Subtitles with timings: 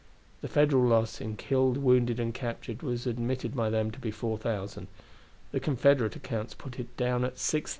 [0.41, 4.87] The Federal loss in killed, wounded and captured was admitted by them to be 4,000;
[5.51, 7.69] the Confederate accounts put it down at 6,000.